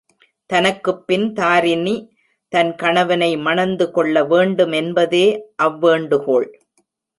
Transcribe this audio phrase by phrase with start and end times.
[0.49, 1.93] தனக்குப்பின் தாரிணி
[2.53, 5.25] தன் கணவனை மணந்துகொள்ள வேண்டுமென்பதே
[5.63, 6.49] அவ்வேண்டுகோள்.